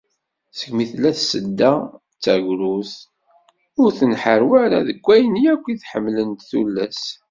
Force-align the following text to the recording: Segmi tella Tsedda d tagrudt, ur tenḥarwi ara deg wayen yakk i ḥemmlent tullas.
Segmi 0.59 0.85
tella 0.91 1.11
Tsedda 1.13 1.71
d 1.85 2.17
tagrudt, 2.23 2.91
ur 3.81 3.89
tenḥarwi 3.97 4.55
ara 4.65 4.79
deg 4.87 4.97
wayen 5.05 5.35
yakk 5.43 5.63
i 5.73 5.75
ḥemmlent 5.91 6.45
tullas. 6.49 7.01